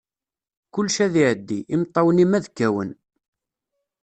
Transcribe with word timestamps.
Kullec 0.73 0.97
ad 1.05 1.15
iɛeddi, 1.23 1.59
imeṭṭawen-im 1.73 2.31
ad 2.37 2.45
kawen. 2.57 2.91